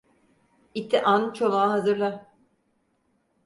İti 0.73 1.01
an, 1.03 1.33
çomağı 1.33 1.67
hazırla. 1.69 2.27